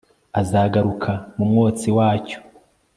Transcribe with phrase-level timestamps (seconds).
[0.41, 2.39] Azaguruka mu mwotsi wacyo